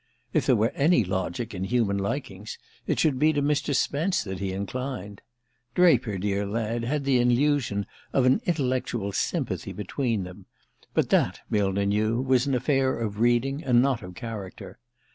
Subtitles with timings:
[0.33, 2.57] If there were any logic in human likings,
[2.87, 3.75] it should be to Mr.
[3.75, 5.21] Spence that he inclined.
[5.75, 10.47] Draper, dear lad, had the illusion of an "intellectual sympathy" between them;
[10.95, 14.79] but that, Millner knew, was an affair of reading and not of character.